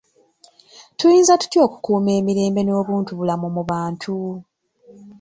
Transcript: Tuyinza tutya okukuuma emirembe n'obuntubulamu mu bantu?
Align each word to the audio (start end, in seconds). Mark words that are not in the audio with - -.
Tuyinza 0.97 1.33
tutya 1.41 1.59
okukuuma 1.67 2.11
emirembe 2.19 2.61
n'obuntubulamu 2.63 3.47
mu 3.55 3.63
bantu? 3.69 4.15